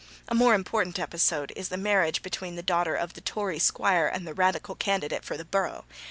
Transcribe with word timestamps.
A 0.29 0.33
more 0.33 0.55
important 0.55 0.97
episode 0.97 1.53
is 1.55 1.69
the 1.69 1.77
marriage 1.77 2.23
between 2.23 2.55
the 2.55 2.63
daughter 2.63 2.95
of 2.95 3.13
the 3.13 3.21
Tory 3.21 3.59
squire 3.59 4.07
and 4.07 4.25
the 4.25 4.33
Radical 4.33 4.73
candidate 4.73 5.23
for 5.23 5.37
the 5.37 5.45
borough. 5.45 5.85